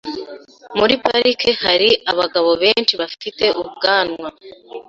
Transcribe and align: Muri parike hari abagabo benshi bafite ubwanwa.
Muri 0.77 0.93
parike 1.03 1.49
hari 1.63 1.89
abagabo 2.11 2.49
benshi 2.63 2.93
bafite 3.01 3.45
ubwanwa. 3.61 4.27